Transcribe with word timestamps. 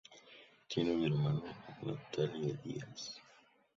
Tiene 0.67 0.95
una 0.95 1.05
hermana, 1.05 1.77
Natalie 1.83 2.57
Diaz. 2.63 3.21